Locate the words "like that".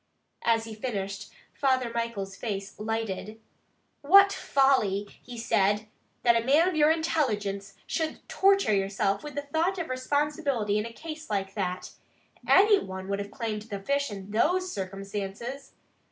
11.29-11.91